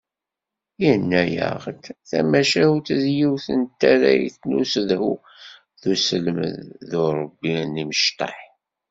Yenna-aɣ-d: 0.81 1.83
“Tamacahut 2.09 2.87
d 3.01 3.03
yiwet 3.17 3.47
n 3.59 3.61
tarrayt 3.79 4.37
n 4.47 4.57
usedhu 4.61 5.13
d 5.81 5.83
uselmed 5.93 6.55
d 6.89 6.91
urebbi 7.05 7.55
n 7.65 7.77
yimecṭaḥ.” 7.79 8.37